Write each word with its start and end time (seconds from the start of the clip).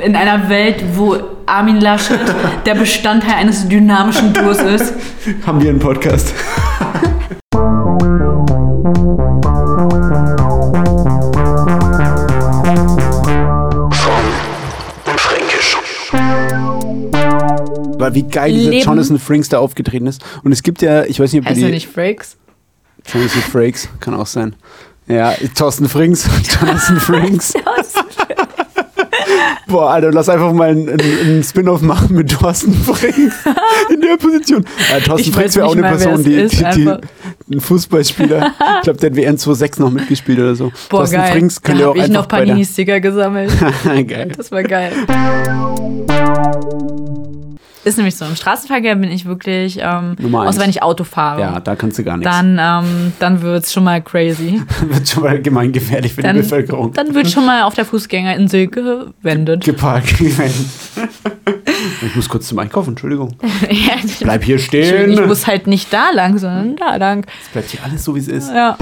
In 0.00 0.14
einer 0.14 0.48
Welt, 0.48 0.84
wo 0.94 1.16
Armin 1.44 1.80
Laschet 1.80 2.20
der 2.66 2.76
Bestandteil 2.76 3.34
eines 3.34 3.66
dynamischen 3.66 4.32
Duos 4.32 4.58
ist. 4.60 4.94
Haben 5.44 5.60
wir 5.60 5.70
einen 5.70 5.80
Podcast. 5.80 6.32
Weil 17.98 18.14
wie 18.14 18.22
geil 18.22 18.52
dieser 18.52 18.70
Leben. 18.70 18.84
Jonathan 18.84 19.18
Frakes 19.18 19.48
da 19.48 19.58
aufgetreten 19.58 20.06
ist. 20.06 20.24
Und 20.44 20.52
es 20.52 20.62
gibt 20.62 20.80
ja, 20.80 21.06
ich 21.06 21.18
weiß 21.18 21.32
nicht, 21.32 21.42
ob 21.42 21.48
Heißt 21.48 21.60
du 21.60 21.66
die... 21.66 21.72
nicht 21.72 21.88
Frakes? 21.88 22.36
Jonathan 23.04 23.42
Frakes, 23.42 23.88
kann 23.98 24.14
auch 24.14 24.28
sein. 24.28 24.54
Ja, 25.08 25.34
Thorsten 25.56 25.88
Frings, 25.88 26.28
Jonathan 26.60 27.00
Frakes. 27.00 27.54
Boah, 29.66 29.90
Alter, 29.90 30.12
lass 30.12 30.28
einfach 30.28 30.52
mal 30.52 30.70
einen, 30.70 30.88
einen, 30.88 31.42
Spin-off 31.42 31.82
machen 31.82 32.14
mit 32.14 32.30
Thorsten 32.30 32.72
Frings 32.72 33.34
in 33.90 34.00
der 34.00 34.16
Position. 34.16 34.64
Ja, 34.90 35.00
Thorsten 35.00 35.32
Frings 35.32 35.56
wäre 35.56 35.66
auch 35.66 35.72
eine 35.72 35.82
mal, 35.82 35.96
Person, 35.96 36.24
die, 36.24 36.34
ist, 36.34 36.58
die, 36.58 36.84
die 36.84 37.54
ein 37.54 37.60
Fußballspieler. 37.60 38.54
ich 38.78 38.82
glaube, 38.82 38.98
der 38.98 39.10
hat 39.10 39.16
WN 39.16 39.36
26 39.36 39.80
noch 39.80 39.90
mitgespielt 39.90 40.38
oder 40.38 40.54
so. 40.54 40.72
Boah, 40.88 40.98
Thorsten 40.98 41.16
geil. 41.16 41.32
Frings 41.32 41.60
da 41.60 41.68
könnte 41.68 41.84
auch 41.84 41.88
habe 41.90 41.98
ich 41.98 42.04
einfach 42.04 42.22
noch 42.22 42.28
Panini-Sticker 42.28 43.00
gesammelt. 43.00 43.52
geil. 43.84 44.32
Das 44.36 44.50
war 44.50 44.62
geil. 44.62 44.92
Ist 47.88 47.96
nämlich 47.96 48.16
so, 48.16 48.26
im 48.26 48.36
Straßenverkehr 48.36 48.96
bin 48.96 49.10
ich 49.10 49.24
wirklich, 49.24 49.78
ähm, 49.80 50.14
außer 50.34 50.60
wenn 50.60 50.68
ich 50.68 50.82
Auto 50.82 51.04
fahre, 51.04 51.40
Ja, 51.40 51.58
da 51.58 51.74
kannst 51.74 51.98
du 51.98 52.04
gar 52.04 52.18
nichts. 52.18 52.30
dann, 52.30 52.58
ähm, 52.60 53.12
dann 53.18 53.40
wird 53.40 53.64
es 53.64 53.72
schon 53.72 53.84
mal 53.84 54.02
crazy. 54.02 54.60
wird 54.90 55.08
schon 55.08 55.22
mal 55.22 55.40
gemeingefährlich 55.40 56.12
für 56.12 56.20
Dann, 56.20 56.36
die 56.36 56.42
Bevölkerung. 56.42 56.92
dann 56.92 57.14
wird 57.14 57.30
schon 57.30 57.46
mal 57.46 57.62
auf 57.62 57.72
der 57.72 57.86
Fußgängerinsel 57.86 58.66
gewendet. 58.66 59.64
Geparkt. 59.64 60.20
ich 60.20 62.14
muss 62.14 62.28
kurz 62.28 62.48
zum 62.48 62.58
Einkaufen, 62.58 62.90
Entschuldigung. 62.90 63.34
Ja, 63.70 63.94
ich- 64.04 64.18
Bleib 64.18 64.44
hier 64.44 64.58
stehen. 64.58 65.10
Ich 65.12 65.24
muss 65.24 65.46
halt 65.46 65.66
nicht 65.66 65.90
da 65.90 66.10
lang, 66.12 66.36
sondern 66.36 66.76
da 66.76 66.96
lang. 66.96 67.26
Es 67.42 67.48
bleibt 67.52 67.70
hier 67.70 67.80
alles 67.84 68.04
so, 68.04 68.14
wie 68.14 68.20
es 68.20 68.28
ist. 68.28 68.50
Ja. 68.50 68.76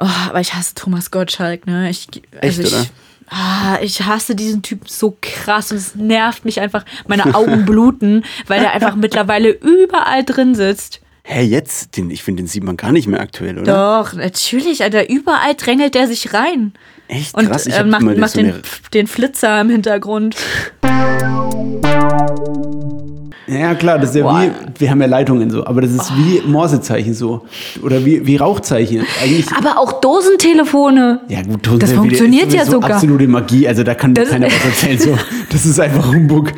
Oh, 0.00 0.06
aber 0.28 0.40
ich 0.40 0.54
hasse 0.54 0.74
Thomas 0.74 1.10
Gottschalk, 1.12 1.66
ne? 1.68 1.88
Ich, 1.90 2.08
Echt, 2.40 2.58
ich, 2.58 2.66
oder? 2.66 2.84
Ah, 3.30 3.78
ich 3.82 4.02
hasse 4.02 4.34
diesen 4.34 4.62
Typ 4.62 4.88
so 4.88 5.16
krass 5.20 5.70
und 5.70 5.78
es 5.78 5.94
nervt 5.94 6.44
mich 6.44 6.60
einfach. 6.60 6.84
Meine 7.06 7.34
Augen 7.34 7.64
bluten, 7.64 8.24
weil 8.46 8.60
der 8.60 8.72
einfach 8.72 8.96
mittlerweile 8.96 9.50
überall 9.50 10.24
drin 10.24 10.54
sitzt. 10.54 11.00
Hä, 11.24 11.42
jetzt? 11.42 11.96
Den, 11.96 12.10
ich 12.10 12.22
finde, 12.22 12.42
den 12.42 12.46
sieht 12.46 12.64
man 12.64 12.78
gar 12.78 12.90
nicht 12.90 13.06
mehr 13.06 13.20
aktuell, 13.20 13.58
oder? 13.58 14.02
Doch, 14.02 14.14
natürlich, 14.14 14.82
Alter. 14.82 15.10
Überall 15.10 15.54
drängelt 15.54 15.94
der 15.94 16.06
sich 16.06 16.32
rein. 16.32 16.72
Echt 17.06 17.34
Und 17.34 17.50
krass. 17.50 17.66
Ich 17.66 17.74
äh, 17.74 17.84
macht, 17.84 18.02
macht 18.02 18.30
so 18.30 18.40
den, 18.40 18.62
den 18.94 19.06
Flitzer 19.06 19.60
im 19.60 19.68
Hintergrund. 19.68 20.36
Ja, 23.46 23.74
klar, 23.74 23.98
das 23.98 24.10
ist 24.10 24.16
ja 24.16 24.22
Boah. 24.24 24.42
wie, 24.42 24.80
wir 24.80 24.90
haben 24.90 25.00
ja 25.00 25.06
Leitungen 25.06 25.50
so, 25.50 25.64
aber 25.66 25.80
das 25.80 25.90
ist 25.92 26.12
wie 26.16 26.42
Morsezeichen 26.46 27.14
so. 27.14 27.42
Oder 27.82 28.04
wie, 28.04 28.26
wie 28.26 28.36
Rauchzeichen. 28.36 29.04
Eigentlich. 29.22 29.46
Aber 29.56 29.78
auch 29.78 30.00
Dosentelefone. 30.00 31.20
Ja, 31.28 31.42
gut, 31.42 31.62
Toten 31.62 31.78
Das 31.80 31.92
funktioniert 31.92 32.48
ist 32.48 32.54
ja 32.54 32.64
sogar. 32.64 32.92
Absolute 32.92 33.26
Magie, 33.28 33.66
also 33.66 33.82
da 33.82 33.94
kann 33.94 34.14
Das- 34.14 34.30
keiner 34.30 34.46
was 34.46 34.64
erzählen. 34.64 34.98
So. 34.98 35.18
Das 35.50 35.64
ist 35.66 35.80
einfach 35.80 36.06
Humbug. 36.12 36.52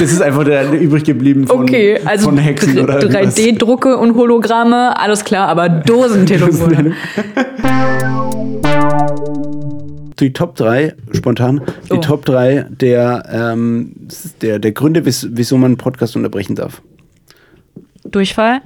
Das 0.00 0.10
ist 0.12 0.20
einfach 0.20 0.44
der, 0.44 0.70
übrig 0.72 1.04
geblieben 1.04 1.46
von, 1.46 1.62
Okay, 1.62 1.98
also 2.04 2.24
von 2.26 2.38
Hexen 2.38 2.78
oder 2.78 3.00
irgendwas. 3.02 3.36
3D-Drucke 3.36 3.96
und 3.96 4.14
Hologramme, 4.14 4.98
alles 4.98 5.24
klar, 5.24 5.48
aber 5.48 5.68
Dosentelefone. 5.86 6.94
Die 10.22 10.32
Top 10.32 10.54
3, 10.54 10.94
spontan, 11.10 11.60
die 11.90 11.94
Oh. 11.94 12.00
Top 12.00 12.24
3 12.24 12.66
der, 12.70 13.24
ähm, 13.28 13.92
der, 14.40 14.60
der 14.60 14.70
Gründe, 14.70 15.04
wieso 15.04 15.56
man 15.58 15.72
einen 15.72 15.76
Podcast 15.78 16.14
unterbrechen 16.14 16.54
darf. 16.54 16.80
Durchfall? 18.04 18.60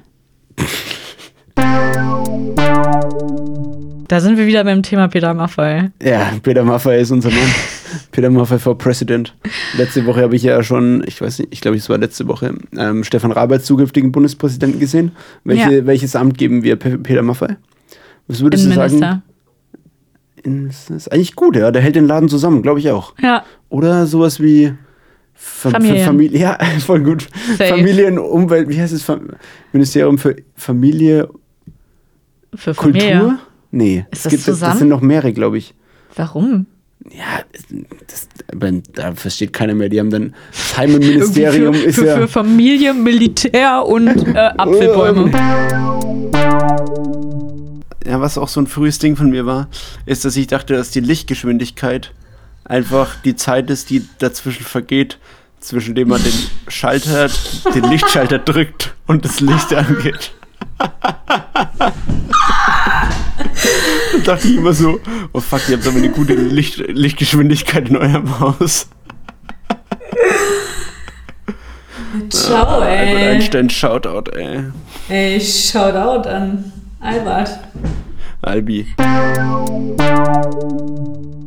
Da 4.07 4.19
sind 4.19 4.37
wir 4.37 4.45
wieder 4.45 4.63
beim 4.63 4.83
Thema 4.83 5.07
Peter 5.07 5.33
Maffay. 5.33 5.89
Ja, 5.99 6.31
Peter 6.43 6.63
Maffay 6.63 7.01
ist 7.01 7.09
unser 7.09 7.29
Mann. 7.29 7.39
Peter 8.11 8.29
Maffay 8.29 8.59
for 8.59 8.77
President. 8.77 9.35
Letzte 9.77 10.05
Woche 10.05 10.21
habe 10.21 10.35
ich 10.35 10.43
ja 10.43 10.61
schon, 10.61 11.03
ich 11.07 11.19
weiß 11.19 11.39
nicht, 11.39 11.51
ich 11.51 11.61
glaube, 11.61 11.77
es 11.77 11.89
war 11.89 11.97
letzte 11.97 12.27
Woche, 12.27 12.53
ähm, 12.77 13.03
Stefan 13.03 13.31
Raab 13.31 13.51
als 13.51 13.65
zukünftigen 13.65 14.11
Bundespräsidenten 14.11 14.79
gesehen. 14.79 15.11
Welche, 15.43 15.77
Ja. 15.77 15.85
Welches 15.87 16.15
Amt 16.15 16.37
geben 16.37 16.61
wir 16.61 16.75
Pe 16.75 16.99
Peter 16.99 17.23
Maffay? 17.23 17.55
Was 18.27 18.41
würdest 18.41 18.63
du 18.67 18.73
sagen? 18.73 19.23
Innenminister. 20.47 20.91
In- 20.93 20.97
Das 20.97 21.07
ist 21.07 21.13
eigentlich 21.13 21.35
gut, 21.35 21.55
ja. 21.55 21.71
Der 21.71 21.81
hält 21.81 21.95
den 21.95 22.07
Laden 22.07 22.29
zusammen, 22.29 22.61
glaube 22.61 22.79
ich 22.79 22.89
auch. 22.89 23.13
Ja, 23.21 23.43
Oder 23.69 24.07
sowas 24.07 24.41
wie 24.41 24.73
Fa 25.33 25.69
Familien. 25.69 25.97
Für 25.99 26.03
Familie. 26.05 26.39
Ja, 26.39 26.57
voll 26.79 27.01
gut. 27.03 27.27
Safe. 27.57 27.69
Familien, 27.75 28.17
Umwelt, 28.17 28.69
wie 28.69 28.79
heißt 28.81 28.93
es? 28.93 29.03
Fam 29.03 29.29
Ministerium 29.71 30.17
für 30.17 30.35
Familie, 30.55 31.29
für 32.55 32.73
Kultur? 32.73 33.01
Familie. 33.01 33.39
Nee, 33.69 34.05
Ist 34.11 34.25
das 34.25 34.31
gibt, 34.31 34.47
das 34.47 34.55
zusammen? 34.55 34.79
sind 34.79 34.87
noch 34.89 35.01
mehrere, 35.01 35.33
glaube 35.33 35.57
ich. 35.57 35.75
Warum? 36.15 36.65
Ja, 37.11 37.43
das, 38.07 38.27
da 38.95 39.13
versteht 39.13 39.53
keiner 39.53 39.75
mehr. 39.75 39.89
Die 39.89 39.99
haben 39.99 40.09
dann 40.09 40.33
das 40.51 40.77
Heimatministerium 40.77 41.73
Irgendwie 41.75 41.85
ist 41.89 41.95
für, 41.95 42.01
für, 42.01 42.07
ja. 42.07 42.17
für 42.17 42.27
Familie, 42.27 42.93
Militär 42.93 43.85
und 43.85 44.07
äh, 44.35 44.49
Apfelbäume. 44.57 45.31
Ja, 48.07 48.21
was 48.21 48.37
auch 48.37 48.47
so 48.47 48.61
ein 48.61 48.67
frühes 48.67 48.99
Ding 48.99 49.17
von 49.17 49.29
mir 49.29 49.45
war, 49.45 49.67
ist, 50.05 50.23
dass 50.23 50.37
ich 50.37 50.47
dachte, 50.47 50.75
dass 50.75 50.91
die 50.91 51.01
Lichtgeschwindigkeit 51.01 52.13
einfach 52.63 53.15
die 53.25 53.35
Zeit 53.35 53.69
ist, 53.69 53.89
die 53.89 54.07
dazwischen 54.19 54.63
vergeht, 54.63 55.17
zwischen 55.59 55.93
dem 55.93 56.07
man 56.07 56.23
den 56.23 56.33
Schalter, 56.69 57.27
den 57.75 57.83
Lichtschalter 57.83 58.39
drückt 58.39 58.93
und 59.07 59.25
das 59.25 59.41
Licht 59.41 59.73
angeht. 59.73 60.31
da 60.77 61.91
dachte 64.23 64.47
ich 64.47 64.55
immer 64.55 64.73
so, 64.73 65.01
oh 65.33 65.41
fuck, 65.41 65.67
ihr 65.67 65.75
habt 65.75 65.85
aber 65.85 65.97
eine 65.97 66.09
gute 66.09 66.33
Licht, 66.33 66.77
Lichtgeschwindigkeit 66.77 67.89
in 67.89 67.97
eurem 67.97 68.39
Haus. 68.39 68.87
Ciao, 72.29 72.79
Albert 72.79 73.27
Einstein, 73.27 73.69
Shoutout, 73.69 74.31
ey. 74.31 74.63
Ey, 75.09 75.41
Shoutout 75.41 76.29
an 76.29 76.71
Albert. 77.01 77.59
Albi. 78.47 78.87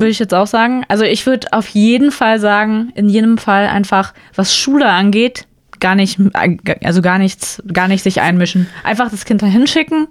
Würde 0.00 0.10
ich 0.10 0.18
jetzt 0.18 0.34
auch 0.34 0.46
sagen. 0.46 0.84
Also 0.88 1.04
ich 1.04 1.26
würde 1.26 1.48
auf 1.52 1.68
jeden 1.68 2.10
Fall 2.10 2.40
sagen, 2.40 2.90
in 2.94 3.08
jedem 3.08 3.36
Fall 3.38 3.66
einfach, 3.66 4.14
was 4.34 4.56
Schule 4.56 4.86
angeht, 4.86 5.46
gar 5.80 5.94
nicht, 5.94 6.18
also 6.82 7.02
gar 7.02 7.18
nichts, 7.18 7.62
gar 7.72 7.88
nicht 7.88 8.02
sich 8.02 8.20
einmischen. 8.20 8.66
Einfach 8.84 9.10
das 9.10 9.24
Kind 9.24 9.42
dahin 9.42 9.66
schicken, 9.66 10.08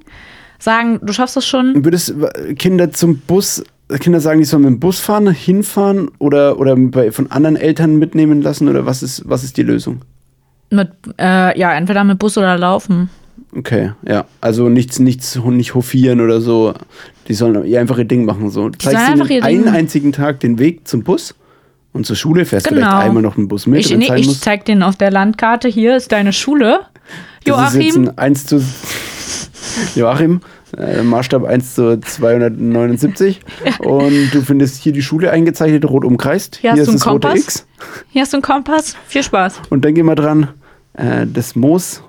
sagen, 0.59 0.99
du 1.01 1.13
schaffst 1.13 1.35
das 1.35 1.47
schon. 1.47 1.85
Würdest 1.85 2.13
Kinder 2.57 2.91
zum 2.91 3.19
Bus, 3.19 3.63
Kinder 3.99 4.19
sagen, 4.19 4.39
die 4.39 4.45
sollen 4.45 4.63
mit 4.63 4.71
dem 4.71 4.79
Bus 4.79 4.99
fahren, 4.99 5.31
hinfahren 5.31 6.11
oder, 6.19 6.59
oder 6.59 6.75
bei, 6.75 7.11
von 7.11 7.31
anderen 7.31 7.55
Eltern 7.55 7.97
mitnehmen 7.97 8.41
lassen 8.41 8.67
oder 8.67 8.85
was 8.85 9.01
ist, 9.01 9.23
was 9.27 9.43
ist 9.43 9.57
die 9.57 9.63
Lösung? 9.63 10.01
Mit, 10.71 10.91
äh, 11.17 11.57
ja, 11.57 11.73
entweder 11.73 12.03
mit 12.03 12.19
Bus 12.19 12.37
oder 12.37 12.57
laufen. 12.57 13.09
Okay, 13.55 13.91
ja. 14.07 14.25
Also 14.41 14.69
nichts, 14.69 14.99
nichts, 14.99 15.35
nicht 15.43 15.75
hofieren 15.75 16.21
oder 16.21 16.41
so. 16.41 16.73
Die 17.27 17.33
sollen 17.33 17.65
ihr 17.65 17.79
einfach 17.79 17.97
ihr 17.97 18.05
Ding 18.05 18.25
machen. 18.25 18.49
So. 18.49 18.61
Sollen 18.61 18.79
zeigst 18.79 18.97
einfach 19.09 19.29
ihnen 19.29 19.43
einen 19.43 19.63
Ding- 19.65 19.73
einzigen 19.73 20.11
Tag 20.11 20.39
den 20.39 20.57
Weg 20.59 20.87
zum 20.87 21.03
Bus 21.03 21.35
und 21.93 22.05
zur 22.05 22.15
Schule 22.15 22.45
fährst 22.45 22.67
Genau. 22.67 22.81
vielleicht 22.81 23.03
einmal 23.07 23.23
noch 23.23 23.37
einen 23.37 23.47
Bus 23.47 23.67
mit. 23.67 23.79
Ich, 23.81 23.95
nee, 23.97 24.09
ich 24.15 24.39
zeig 24.41 24.65
denen 24.65 24.83
auf 24.83 24.95
der 24.95 25.11
Landkarte, 25.11 25.67
hier 25.67 25.95
ist 25.95 26.11
deine 26.11 26.33
Schule. 26.33 26.81
Das 27.45 27.73
Joachim, 27.73 28.09
ein 28.09 28.17
1 28.17 28.45
zu 28.45 28.61
Joachim, 29.95 30.41
äh, 30.77 31.01
Maßstab 31.03 31.43
1 31.45 31.75
zu 31.75 31.99
279. 31.99 33.39
Und 33.79 34.29
du 34.33 34.41
findest 34.41 34.81
hier 34.83 34.91
die 34.93 35.01
Schule 35.01 35.31
eingezeichnet, 35.31 35.85
rot 35.85 36.05
umkreist. 36.05 36.57
Hier 36.57 36.73
Hier, 36.73 36.81
hast 36.81 36.87
ist 36.87 36.87
du 36.87 36.93
das 36.93 37.03
einen 37.07 37.11
rote 37.13 37.27
Kompass? 37.29 37.43
X. 37.45 37.67
hier 38.09 38.21
hast 38.21 38.33
du 38.33 38.37
einen 38.37 38.41
Kompass. 38.43 38.95
Viel 39.07 39.23
Spaß. 39.23 39.61
Und 39.69 39.83
gehen 39.95 40.05
wir 40.05 40.15
dran, 40.15 40.49
äh, 40.93 41.25
das 41.31 41.55
Moos 41.55 42.03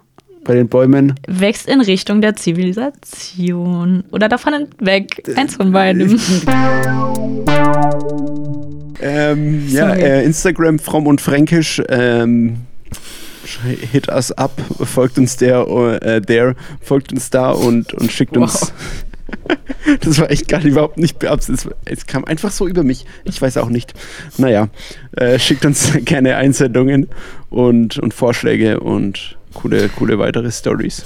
bei 0.50 0.56
den 0.56 0.68
Bäumen. 0.68 1.14
Wächst 1.28 1.68
in 1.68 1.80
Richtung 1.80 2.20
der 2.20 2.34
Zivilisation. 2.34 4.02
Oder 4.10 4.28
davon 4.28 4.66
weg. 4.80 5.22
Eins 5.36 5.54
von 5.54 5.70
beidem. 5.70 6.18
Ähm, 9.02 9.66
ja, 9.68 9.94
äh, 9.94 10.22
Instagram 10.26 10.78
fromm 10.78 11.06
und 11.06 11.22
fränkisch. 11.22 11.80
Ähm, 11.88 12.58
hit 13.90 14.08
us 14.08 14.30
up, 14.32 14.52
folgt 14.84 15.16
uns 15.16 15.38
der, 15.38 15.66
äh, 16.02 16.20
der, 16.20 16.54
folgt 16.82 17.10
uns 17.10 17.30
da 17.30 17.50
und, 17.50 17.94
und 17.94 18.12
schickt 18.12 18.36
uns. 18.36 18.74
Das 20.00 20.18
war 20.18 20.30
echt 20.30 20.48
gar 20.48 20.62
überhaupt 20.62 20.98
nicht 20.98 21.18
beabsichtigt. 21.18 21.74
Es 21.86 22.06
kam 22.06 22.26
einfach 22.26 22.50
so 22.50 22.68
über 22.68 22.82
mich. 22.82 23.06
Ich 23.24 23.40
weiß 23.40 23.56
auch 23.56 23.70
nicht. 23.70 23.94
Naja, 24.36 24.68
äh, 25.16 25.38
schickt 25.38 25.64
uns 25.64 25.92
gerne 26.04 26.36
Einsendungen 26.36 27.08
und, 27.48 27.98
und 27.98 28.12
Vorschläge 28.12 28.80
und 28.80 29.38
coole, 29.54 29.88
coole 29.90 30.18
weitere 30.18 30.50
Stories. 30.50 31.04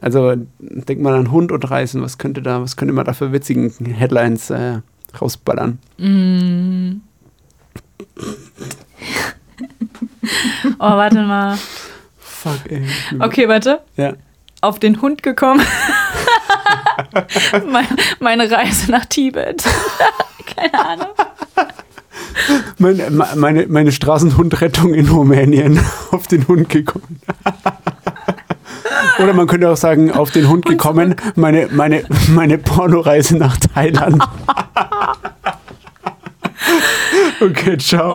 Also 0.00 0.34
denkt 0.60 1.02
man 1.02 1.14
an 1.14 1.30
Hund 1.30 1.52
und 1.52 1.70
Reisen, 1.70 2.02
was 2.02 2.18
könnte 2.18 2.42
da, 2.42 2.62
was 2.62 2.76
könnte 2.76 2.94
man 2.94 3.04
da 3.04 3.12
für 3.12 3.32
witzigen 3.32 3.70
Headlines 3.86 4.50
äh, 4.50 4.80
rausballern. 5.20 5.78
Oh, 10.78 10.96
warte 10.96 11.22
mal. 11.22 11.58
Fuck, 12.18 12.70
ey. 12.70 12.86
Okay, 13.18 13.48
warte. 13.48 13.80
Ja. 13.96 14.14
Auf 14.62 14.78
den 14.78 15.00
Hund 15.02 15.22
gekommen. 15.22 15.60
Mein- 17.66 17.86
Meine 18.20 18.50
Reise 18.50 18.90
nach 18.90 19.04
Tibet. 19.06 19.62
Keine 20.56 20.86
Ahnung. 20.86 21.09
Meine, 22.80 23.10
meine, 23.36 23.66
meine 23.68 23.92
Straßenhundrettung 23.92 24.94
in 24.94 25.06
Rumänien 25.06 25.78
auf 26.12 26.26
den 26.28 26.48
Hund 26.48 26.70
gekommen. 26.70 27.20
Oder 29.22 29.34
man 29.34 29.46
könnte 29.46 29.68
auch 29.68 29.76
sagen, 29.76 30.10
auf 30.10 30.30
den 30.30 30.48
Hund 30.48 30.64
gekommen, 30.64 31.14
meine, 31.34 31.68
meine, 31.70 32.04
meine 32.28 32.56
Pornoreise 32.56 33.36
nach 33.36 33.56
Thailand. 33.58 34.22
Okay, 37.42 37.78
ciao. 37.78 38.12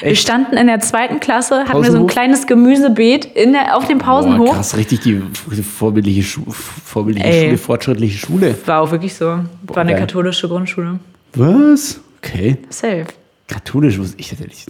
Wir 0.00 0.16
standen 0.16 0.56
in 0.56 0.66
der 0.66 0.80
zweiten 0.80 1.20
Klasse, 1.20 1.66
hatten 1.68 1.82
wir 1.84 1.92
so 1.92 1.98
ein 1.98 2.08
kleines 2.08 2.48
Gemüsebeet 2.48 3.24
in 3.24 3.52
der, 3.52 3.76
auf 3.76 3.86
dem 3.86 3.98
Pausenhof. 3.98 4.48
Boah, 4.48 4.54
krass, 4.56 4.76
richtig 4.76 5.00
die 5.00 5.22
vorbildliche, 5.62 6.24
Schu 6.24 6.42
vorbildliche 6.50 7.28
Ey. 7.28 7.44
Schule, 7.44 7.58
fortschrittliche 7.58 8.18
Schule. 8.18 8.54
War 8.66 8.80
auch 8.82 8.90
wirklich 8.90 9.14
so. 9.14 9.24
War 9.26 9.46
eine 9.76 9.92
geil. 9.92 10.00
katholische 10.00 10.48
Grundschule. 10.48 10.98
Was? 11.34 12.00
Okay. 12.18 12.58
Safe. 12.70 13.06
Katholisch 13.46 13.98
wusste 13.98 14.16
ich 14.18 14.28
tatsächlich. 14.30 14.64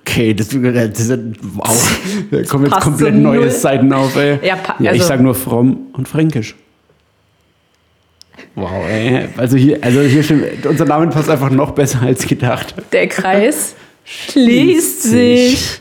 Okay, 0.00 0.32
das, 0.32 0.48
das 0.48 1.00
ist 1.00 1.18
wow. 1.42 2.00
Da 2.30 2.42
kommen 2.44 2.66
jetzt 2.66 2.80
komplett 2.80 3.14
so 3.14 3.20
neue. 3.20 3.50
Seiten 3.50 3.92
auf, 3.92 4.16
ey. 4.16 4.38
Ja, 4.42 4.56
ja 4.78 4.92
ich 4.92 5.00
also- 5.00 5.04
sag 5.04 5.20
nur 5.20 5.34
fromm 5.34 5.88
und 5.92 6.08
fränkisch. 6.08 6.54
Wow, 8.54 8.86
ey. 8.88 9.28
Also 9.36 9.56
hier, 9.56 9.78
also 9.82 10.00
hier 10.00 10.22
stimmt, 10.22 10.64
unser 10.66 10.84
Name 10.84 11.08
passt 11.08 11.28
einfach 11.28 11.50
noch 11.50 11.72
besser 11.72 12.02
als 12.02 12.26
gedacht. 12.26 12.74
Der 12.92 13.08
Kreis 13.08 13.74
schließt 14.04 15.02
sich. 15.02 15.80